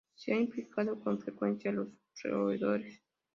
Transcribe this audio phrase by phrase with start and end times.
[0.15, 1.89] Se ha implicado con frecuencia a los
[2.23, 3.03] roedores.